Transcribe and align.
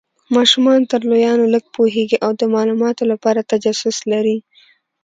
ماشومان 0.35 0.79
تر 0.91 1.01
لویانو 1.09 1.51
لږ 1.53 1.63
پوهیږي 1.75 2.17
او 2.25 2.31
د 2.39 2.41
مالوماتو 2.53 3.03
لپاره 3.11 3.47
تجسس 3.51 3.97
لري. 4.11 4.37